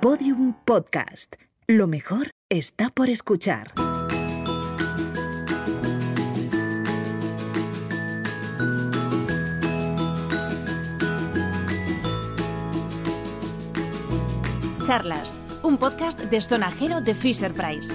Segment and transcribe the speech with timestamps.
[0.00, 1.34] Podium Podcast.
[1.66, 3.70] Lo mejor está por escuchar.
[14.86, 17.92] Charlas, un podcast de sonajero de Fisher Price.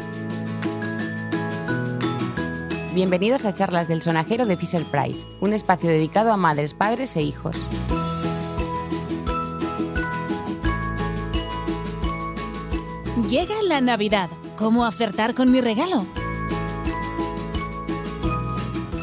[2.93, 7.23] Bienvenidos a Charlas del Sonajero de Fisher Price, un espacio dedicado a madres, padres e
[7.23, 7.55] hijos.
[13.15, 14.29] Llega la Navidad.
[14.57, 16.05] ¿Cómo acertar con mi regalo?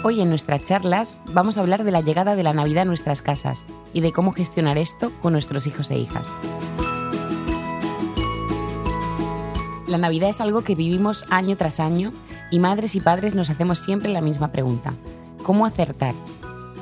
[0.04, 3.22] Hoy en nuestras charlas vamos a hablar de la llegada de la Navidad a nuestras
[3.22, 6.28] casas y de cómo gestionar esto con nuestros hijos e hijas.
[9.86, 12.12] La Navidad es algo que vivimos año tras año
[12.50, 14.92] y madres y padres nos hacemos siempre la misma pregunta.
[15.42, 16.14] ¿Cómo acertar?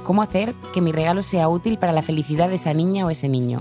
[0.02, 3.28] ¿Cómo hacer que mi regalo sea útil para la felicidad de esa niña o ese
[3.28, 3.60] niño?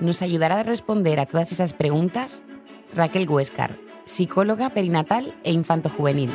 [0.00, 2.44] Nos ayudará a responder a todas esas preguntas
[2.94, 6.30] Raquel Huescar, psicóloga perinatal e infanto juvenil.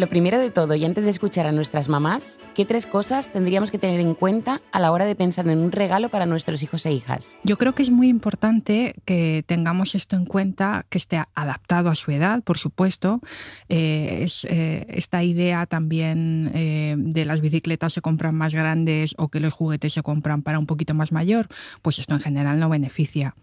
[0.00, 3.70] Lo primero de todo, y antes de escuchar a nuestras mamás, ¿qué tres cosas tendríamos
[3.70, 6.86] que tener en cuenta a la hora de pensar en un regalo para nuestros hijos
[6.86, 7.34] e hijas?
[7.44, 11.94] Yo creo que es muy importante que tengamos esto en cuenta, que esté adaptado a
[11.94, 13.20] su edad, por supuesto.
[13.68, 19.28] Eh, es, eh, esta idea también eh, de las bicicletas se compran más grandes o
[19.28, 21.48] que los juguetes se compran para un poquito más mayor,
[21.82, 23.34] pues esto en general no beneficia.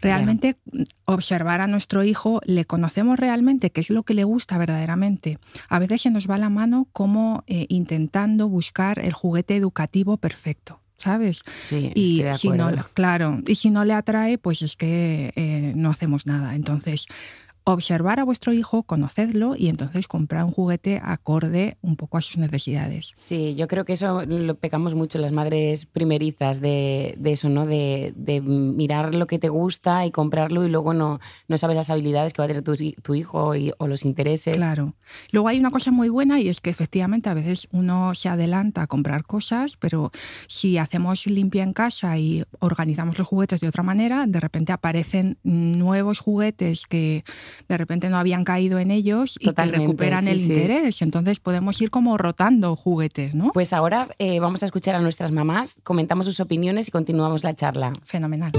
[0.00, 0.56] Realmente
[1.04, 5.38] observar a nuestro hijo, le conocemos realmente qué es lo que le gusta verdaderamente.
[5.68, 10.80] A veces se nos va la mano como intentando buscar el juguete educativo perfecto.
[10.96, 11.44] ¿Sabes?
[11.60, 15.90] Sí, y si no, claro, y si no le atrae, pues es que eh, no
[15.90, 16.56] hacemos nada.
[16.56, 17.06] Entonces,
[17.72, 22.38] observar a vuestro hijo, conocerlo y entonces comprar un juguete acorde un poco a sus
[22.38, 23.12] necesidades.
[23.16, 27.66] Sí, yo creo que eso lo pecamos mucho las madres primerizas de, de eso, ¿no?
[27.66, 31.90] De, de mirar lo que te gusta y comprarlo y luego no, no sabes las
[31.90, 34.56] habilidades que va a tener tu, tu hijo y- o los intereses.
[34.56, 34.94] Claro.
[35.30, 38.82] Luego hay una cosa muy buena y es que efectivamente a veces uno se adelanta
[38.82, 40.10] a comprar cosas, pero
[40.46, 45.38] si hacemos limpia en casa y organizamos los juguetes de otra manera, de repente aparecen
[45.42, 47.24] nuevos juguetes que
[47.68, 50.46] de repente no habían caído en ellos y que recuperan sí, el sí.
[50.46, 51.02] interés.
[51.02, 53.52] Entonces podemos ir como rotando juguetes, ¿no?
[53.52, 57.54] Pues ahora eh, vamos a escuchar a nuestras mamás, comentamos sus opiniones y continuamos la
[57.54, 57.92] charla.
[58.04, 58.52] Fenomenal.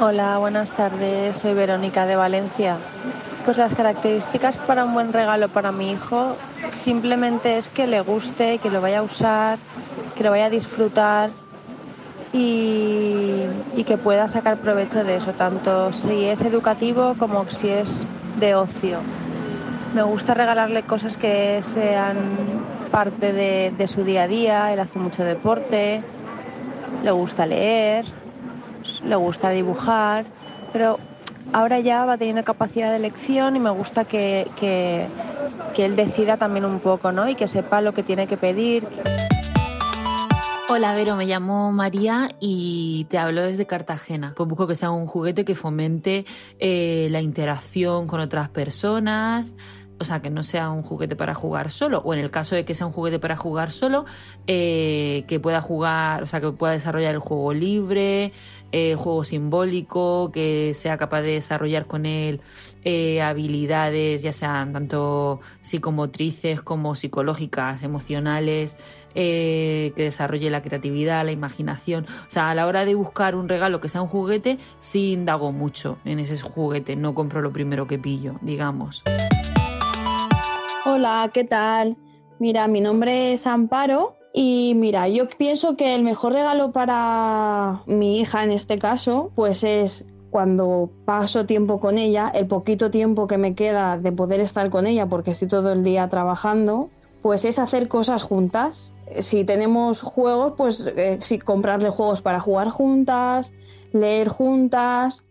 [0.00, 1.38] Hola, buenas tardes.
[1.38, 2.78] Soy Verónica de Valencia.
[3.44, 6.36] Pues las características para un buen regalo para mi hijo
[6.70, 9.58] simplemente es que le guste, que lo vaya a usar,
[10.16, 11.30] que lo vaya a disfrutar
[12.32, 13.46] y,
[13.86, 18.06] que pueda sacar provecho de eso, tanto si es educativo como si es
[18.38, 18.98] de ocio.
[19.94, 22.16] Me gusta regalarle cosas que sean
[22.90, 24.72] parte de, de su día a día.
[24.74, 26.02] Él hace mucho deporte,
[27.02, 28.04] le gusta leer,
[29.04, 30.26] le gusta dibujar,
[30.74, 30.98] pero
[31.54, 35.06] ahora ya va teniendo capacidad de elección y me gusta que, que-
[35.74, 37.28] que él decida también un poco, ¿no?
[37.28, 38.86] Y que sepa lo que tiene que pedir.
[40.70, 44.34] Hola Vero, me llamo María y te hablo desde Cartagena.
[44.36, 46.26] Pues busco que sea un juguete que fomente
[46.58, 49.56] eh, la interacción con otras personas,
[49.98, 52.66] o sea, que no sea un juguete para jugar solo, o en el caso de
[52.66, 54.04] que sea un juguete para jugar solo,
[54.46, 58.32] eh, que pueda jugar, o sea, que pueda desarrollar el juego libre,
[58.70, 62.42] el juego simbólico, que sea capaz de desarrollar con él
[62.84, 68.76] eh, habilidades, ya sean tanto psicomotrices como psicológicas, emocionales,
[69.14, 72.06] eh, que desarrolle la creatividad, la imaginación.
[72.26, 75.52] O sea, a la hora de buscar un regalo que sea un juguete, sí indago
[75.52, 79.02] mucho en ese juguete, no compro lo primero que pillo, digamos.
[80.84, 81.96] Hola, ¿qué tal?
[82.38, 88.20] Mira, mi nombre es Amparo y mira, yo pienso que el mejor regalo para mi
[88.20, 93.38] hija en este caso, pues es cuando paso tiempo con ella, el poquito tiempo que
[93.38, 96.90] me queda de poder estar con ella porque estoy todo el día trabajando,
[97.22, 98.92] pues es hacer cosas juntas.
[99.20, 103.54] Si tenemos juegos, pues eh, sí, comprarle juegos para jugar juntas,
[103.92, 105.24] leer juntas,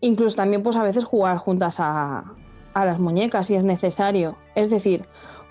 [0.00, 2.34] incluso también pues a veces jugar juntas a,
[2.74, 4.36] a las muñecas si es necesario.
[4.54, 5.06] Es decir,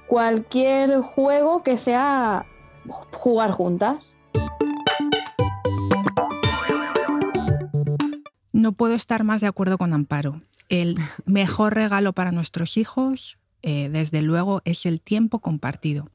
[0.07, 2.45] cualquier juego que sea
[3.13, 4.15] jugar juntas.
[8.51, 10.41] No puedo estar más de acuerdo con Amparo.
[10.67, 16.09] El mejor regalo para nuestros hijos eh, desde luego, es el tiempo compartido.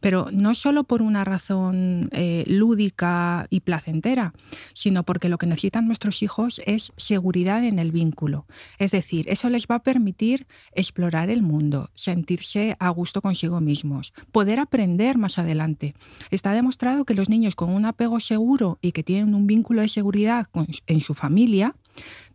[0.00, 4.34] Pero no solo por una razón eh, lúdica y placentera,
[4.72, 8.46] sino porque lo que necesitan nuestros hijos es seguridad en el vínculo.
[8.80, 14.12] Es decir, eso les va a permitir explorar el mundo, sentirse a gusto consigo mismos,
[14.32, 15.94] poder aprender más adelante.
[16.32, 19.88] Está demostrado que los niños con un apego seguro y que tienen un vínculo de
[19.88, 20.48] seguridad
[20.88, 21.76] en su familia,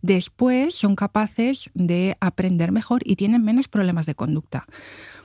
[0.02, 4.66] después son capaces de aprender mejor y tienen menos problemas de conducta.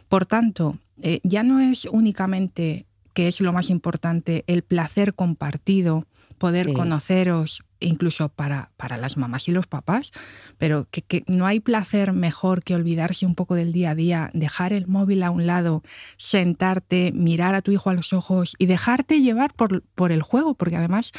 [0.08, 2.86] Por tanto, eh, ya no es únicamente
[3.18, 6.06] que es lo más importante, el placer compartido,
[6.38, 10.12] poder conoceros, incluso para, para, las mamás y los papás,
[10.56, 14.72] pero que, no hay placer mejor que olvidarse un poco del día a día, dejar
[14.72, 15.82] el móvil a un lado,
[16.16, 20.54] sentarte, mirar a tu hijo a los ojos y dejarte llevar por, por el juego,
[20.54, 21.12] porque además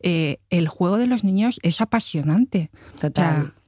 [0.00, 2.70] eh, el juego de los niños es apasionante.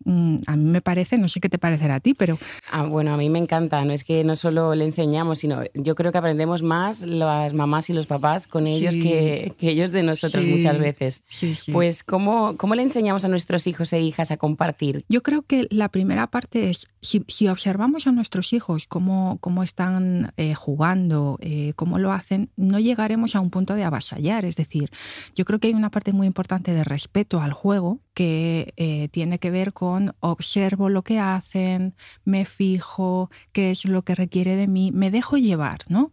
[0.04, 2.38] A mí me parece, no sé qué te parecerá a ti, pero...
[2.70, 5.94] Ah, bueno, a mí me encanta, no es que no solo le enseñamos, sino yo
[5.94, 10.44] creo que aprendemos más las mamás y los papás con ellos que, ellos de nosotros
[10.44, 11.24] muchas veces.
[11.72, 15.04] pues, ¿cómo, ¿cómo le enseñamos a nuestros hijos e hijas a compartir?
[15.08, 20.32] Yo creo que la primera parte es, si, observamos a nuestros hijos cómo, cómo están
[20.36, 24.44] eh, jugando, eh, cómo lo hacen, no llegaremos a un punto de avasallar.
[24.44, 24.90] Es decir,
[25.34, 29.38] yo creo que hay una parte muy importante de respeto al juego que eh, tiene
[29.38, 31.94] que ver con observo lo que hacen,
[32.24, 36.10] me fijo, qué es lo que requiere de mí, me dejo llevar, ¿no?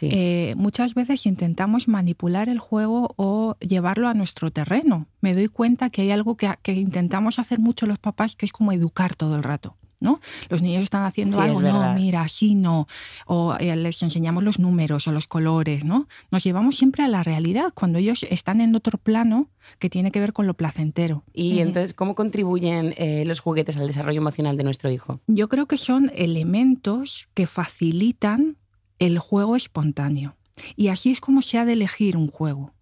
[0.00, 5.06] Eh, muchas veces intentamos manipular el juego o llevarlo a nuestro terreno.
[5.20, 8.50] Me doy cuenta que hay algo que, que intentamos hacer mucho los papás, que es
[8.50, 9.76] como educar todo el rato.
[10.00, 10.20] ¿No?
[10.48, 12.86] Los niños están haciendo algo, no, mira, así no,
[13.26, 16.08] o eh, les enseñamos los números o los colores, ¿no?
[16.30, 19.48] Nos llevamos siempre a la realidad cuando ellos están en otro plano
[19.78, 21.24] que tiene que ver con lo placentero.
[21.32, 25.20] Y entonces, ¿cómo contribuyen eh, los juguetes al desarrollo emocional de nuestro hijo?
[25.26, 28.56] Yo creo que son elementos que facilitan
[28.98, 30.36] el juego espontáneo.
[30.74, 32.72] Y así es como se ha de elegir un juego.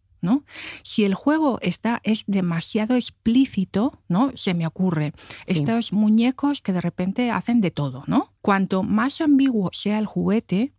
[0.82, 4.32] Si el juego está, es demasiado explícito, ¿no?
[4.34, 5.12] Se me ocurre.
[5.46, 8.32] Estos muñecos que de repente hacen de todo, ¿no?
[8.40, 10.72] Cuanto más ambiguo sea el juguete,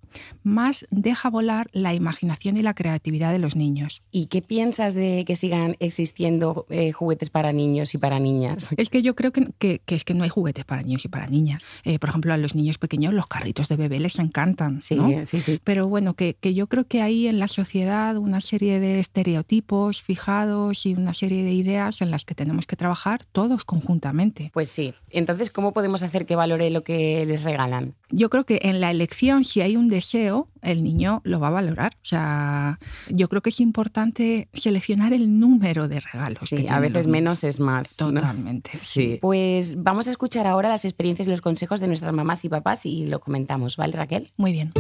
[0.44, 4.02] más deja volar la imaginación y la creatividad de los niños.
[4.12, 8.74] ¿Y qué piensas de que sigan existiendo eh, juguetes para niños y para niñas?
[8.86, 11.64] Es que yo creo que, es que no hay juguetes para niños y para niñas.
[11.86, 14.82] Eh, por ejemplo, a los niños pequeños los carritos de bebé les encantan.
[14.82, 15.60] Sí, sí, sí.
[15.64, 20.86] Pero bueno, que, yo creo que hay en la sociedad una serie de estereotipos fijados
[20.86, 24.52] y una serie de ideas en las que tenemos que trabajar todos conjuntamente.
[24.54, 24.94] Pues sí.
[25.10, 27.96] Entonces, ¿cómo podemos hacer que valore lo que les regalan?
[28.10, 31.52] Yo creo que en la elección, si hay un deseo, el niño lo va a
[31.52, 31.94] valorar.
[31.96, 32.80] O sea,
[33.10, 36.50] yo creo que es importante seleccionar el número de regalos.
[36.50, 37.96] Sí, a veces menos es más.
[37.96, 38.72] Totalmente.
[38.78, 39.20] Sí.
[39.22, 42.86] Pues vamos a escuchar ahora las experiencias y los consejos de nuestras mamás y papás
[42.86, 44.32] y lo comentamos, ¿vale, Raquel?
[44.38, 44.72] Muy bien.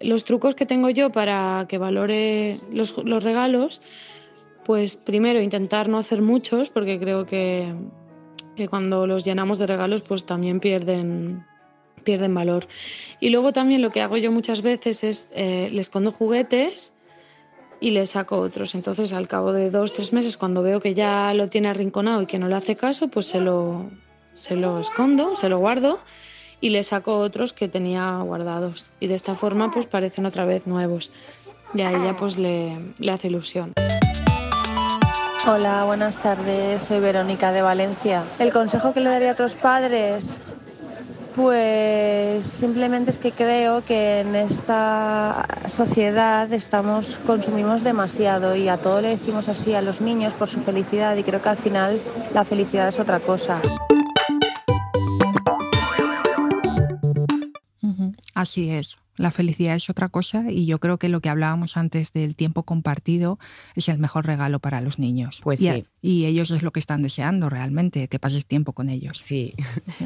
[0.00, 3.82] Los trucos que tengo yo para que valore los, los regalos,
[4.64, 7.72] pues primero intentar no hacer muchos, porque creo que
[8.56, 11.44] que cuando los llenamos de regalos pues también pierden,
[12.04, 12.66] pierden valor.
[13.20, 16.92] Y luego también lo que hago yo muchas veces es eh, les escondo juguetes
[17.80, 18.74] y les saco otros.
[18.74, 22.26] Entonces al cabo de dos, tres meses cuando veo que ya lo tiene arrinconado y
[22.26, 23.90] que no le hace caso, pues se lo,
[24.32, 25.98] se lo escondo, se lo guardo
[26.60, 28.86] y le saco otros que tenía guardados.
[29.00, 31.12] Y de esta forma pues parecen otra vez nuevos.
[31.74, 33.72] Y a ella pues le, le hace ilusión.
[35.44, 36.84] Hola, buenas tardes.
[36.84, 38.22] Soy Verónica de Valencia.
[38.38, 40.40] El consejo que le daría a otros padres,
[41.34, 49.00] pues simplemente es que creo que en esta sociedad estamos consumimos demasiado y a todo
[49.00, 52.00] le decimos así a los niños por su felicidad y creo que al final
[52.32, 53.60] la felicidad es otra cosa.
[58.34, 58.96] Así es.
[59.16, 62.62] La felicidad es otra cosa y yo creo que lo que hablábamos antes del tiempo
[62.62, 63.38] compartido
[63.74, 65.40] es el mejor regalo para los niños.
[65.42, 65.86] Pues y, sí.
[66.00, 69.18] Y ellos es lo que están deseando realmente, que pases tiempo con ellos.
[69.22, 69.54] Sí.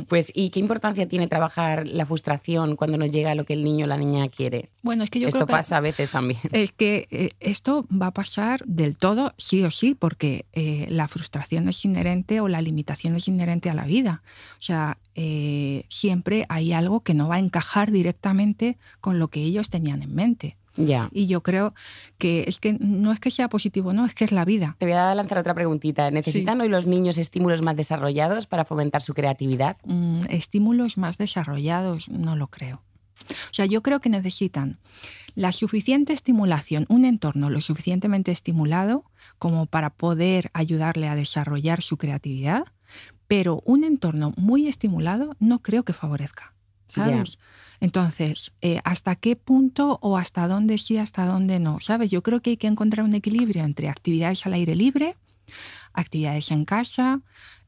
[0.08, 3.86] Pues ¿y qué importancia tiene trabajar la frustración cuando no llega lo que el niño
[3.86, 4.70] o la niña quiere?
[4.82, 6.40] Bueno, es que yo esto creo que pasa a veces también.
[6.52, 11.08] Es que eh, esto va a pasar del todo sí o sí, porque eh, la
[11.08, 14.22] frustración es inherente o la limitación es inherente a la vida.
[14.58, 19.40] O sea, eh, siempre hay algo que no va a encajar directamente con lo que
[19.40, 20.56] ellos tenían en mente.
[20.76, 21.08] Ya.
[21.12, 21.74] Y yo creo
[22.18, 24.76] que es que no es que sea positivo, no, es que es la vida.
[24.78, 26.10] Te voy a lanzar otra preguntita.
[26.10, 29.78] ¿Necesitan hoy los niños estímulos más desarrollados para fomentar su creatividad?
[29.84, 32.82] Mm, estímulos más desarrollados, no lo creo.
[33.30, 34.78] O sea, yo creo que necesitan
[35.34, 39.04] la suficiente estimulación, un entorno lo suficientemente estimulado
[39.38, 42.64] como para poder ayudarle a desarrollar su creatividad,
[43.26, 46.54] pero un entorno muy estimulado no creo que favorezca,
[46.86, 47.38] ¿sabes?
[47.80, 51.78] Entonces, eh, ¿hasta qué punto o hasta dónde sí, hasta dónde no?
[51.80, 52.10] ¿Sabes?
[52.10, 55.16] Yo creo que hay que encontrar un equilibrio entre actividades al aire libre,
[55.92, 57.20] actividades en casa,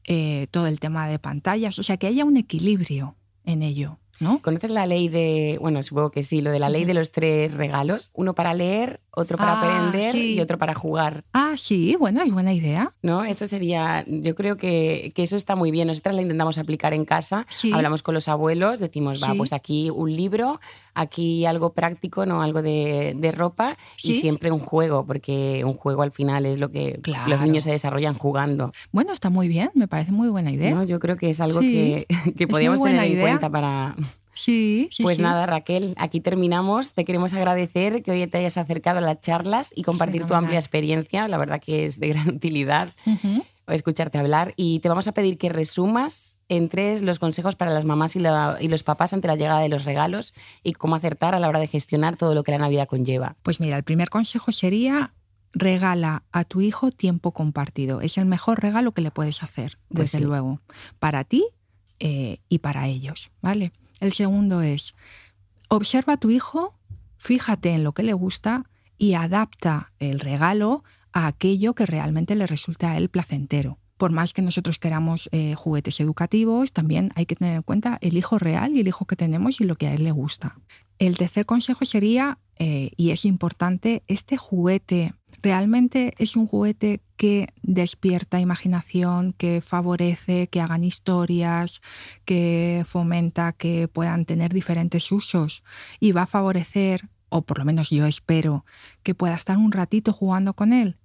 [0.05, 3.99] eh, todo el tema de pantallas, o sea, que haya un equilibrio en ello.
[4.19, 4.41] ¿No?
[4.41, 7.53] ¿Conoces la ley de, bueno, supongo que sí, lo de la ley de los tres
[7.53, 8.11] regalos?
[8.13, 9.59] Uno para leer, otro para Ah,
[9.89, 10.35] aprender sí.
[10.35, 11.23] y otro para jugar.
[11.33, 12.93] Ah, sí, bueno, es buena idea.
[13.01, 13.23] ¿No?
[13.23, 15.87] Eso sería, yo creo que, que eso está muy bien.
[15.87, 17.45] Nosotras la intentamos aplicar en casa.
[17.49, 17.71] Sí.
[17.73, 19.37] Hablamos con los abuelos, decimos, va, Sí.
[19.37, 20.59] pues aquí un libro,
[20.93, 26.01] aquí algo práctico, no algo de, de ropa y siempre un juego, porque un juego
[26.01, 28.71] al final es lo que los niños se desarrollan jugando.
[28.91, 30.71] Bueno, está muy bien, me parece muy buena idea.
[30.75, 30.83] ¿no?
[30.83, 32.05] Yo creo que es algo que,
[32.37, 33.95] que muy podríamos tener en cuenta para...
[34.39, 35.23] Sí, sí, Pues sí.
[35.23, 36.93] nada, Raquel, aquí terminamos.
[36.93, 40.57] Te queremos agradecer que hoy te hayas acercado a las charlas y compartir tu amplia
[40.59, 41.27] experiencia.
[41.27, 42.93] La verdad que es de gran utilidad
[43.67, 44.53] escucharte hablar.
[44.55, 48.19] Y te vamos a pedir que resumas en tres los consejos para las mamás y,
[48.19, 51.47] la- y los papás ante la llegada de los regalos y cómo acertar a la
[51.49, 53.35] hora de gestionar todo lo que la Navidad conlleva.
[53.43, 55.13] Pues mira, el primer consejo sería
[55.53, 58.01] regala a tu hijo tiempo compartido.
[58.01, 60.61] Es el mejor regalo que le puedes hacer, Pues desde luego,
[60.99, 61.45] para ti
[61.99, 63.71] eh, y para ellos, ¿vale?
[63.99, 64.95] El segundo es,
[65.67, 66.73] observa a tu hijo,
[67.17, 68.65] fíjate en lo que le gusta
[68.97, 73.77] y adapta el regalo a aquello que realmente le resulta a él placentero.
[73.99, 78.15] Por más que nosotros queramos eh, juguetes educativos, también hay que tener en cuenta el
[78.15, 80.55] hijo real y el hijo que tenemos y lo que a él le gusta.
[80.99, 87.49] El tercer consejo sería, eh, y es importante, este juguete realmente es un juguete que
[87.61, 91.81] despierta imaginación, que favorece que hagan historias,
[92.23, 95.61] que fomenta que puedan tener diferentes usos
[95.99, 98.63] y va a favorecer, o por lo menos yo espero,
[99.03, 100.95] que pueda estar un ratito jugando con él.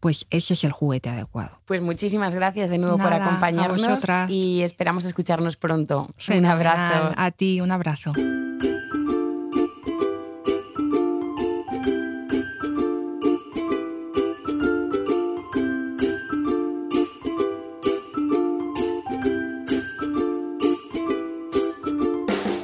[0.00, 1.58] Pues ese es el juguete adecuado.
[1.64, 6.08] Pues muchísimas gracias de nuevo por Nada, acompañarnos y esperamos escucharnos pronto.
[6.36, 7.12] Un abrazo.
[7.16, 8.12] A ti, un abrazo.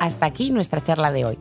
[0.00, 1.38] Hasta aquí nuestra charla de hoy.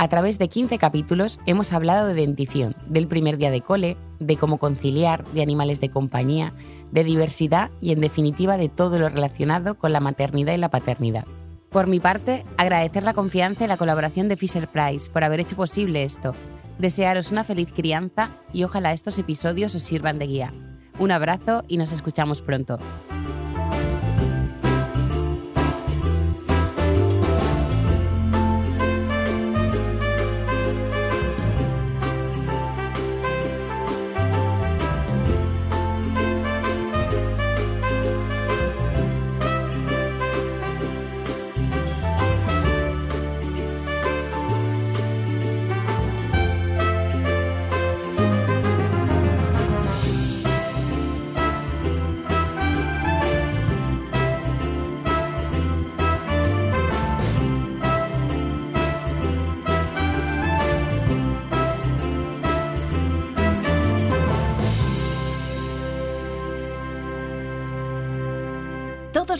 [0.00, 4.38] A través de 15 capítulos hemos hablado de dentición, del primer día de cole, de
[4.38, 6.54] cómo conciliar, de animales de compañía,
[6.90, 11.26] de diversidad y en definitiva de todo lo relacionado con la maternidad y la paternidad.
[11.68, 15.54] Por mi parte, agradecer la confianza y la colaboración de Fisher Price por haber hecho
[15.54, 16.34] posible esto.
[16.78, 20.54] Desearos una feliz crianza y ojalá estos episodios os sirvan de guía.
[20.98, 22.78] Un abrazo y nos escuchamos pronto.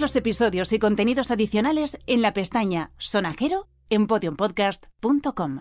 [0.00, 5.60] Los episodios y contenidos adicionales en la pestaña Sonajero en podiumpodcast.com.